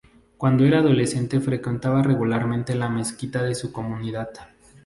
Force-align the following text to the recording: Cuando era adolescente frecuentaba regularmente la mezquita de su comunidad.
Cuando 0.35 0.65
era 0.65 0.79
adolescente 0.79 1.39
frecuentaba 1.39 2.01
regularmente 2.01 2.73
la 2.73 2.89
mezquita 2.89 3.43
de 3.43 3.53
su 3.53 3.71
comunidad. 3.71 4.31